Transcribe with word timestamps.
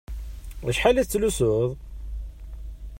Acḥal 0.69 0.97
i 1.01 1.03
tettlusuḍ? 1.05 1.69